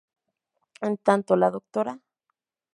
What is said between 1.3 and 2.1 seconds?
la Dra.